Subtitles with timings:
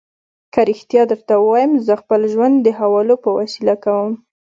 [0.53, 4.13] که رښتیا درته ووایم، زه خپل ژوند د حوالو په وسیله کوم.